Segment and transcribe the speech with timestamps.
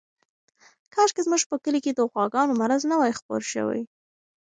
[0.93, 3.81] کاشکې زموږ په کلي کې د غواګانو مرض نه وای خپور شوی.